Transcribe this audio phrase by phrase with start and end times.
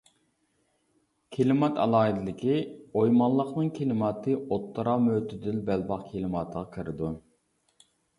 [1.35, 2.55] كىلىمات ئالاھىدىلىكى
[3.01, 7.11] ئويمانلىقىنىڭ كىلىماتى ئوتتۇرا مۆتىدىل بەلباغ كىلىماتىغا كىرىدۇ.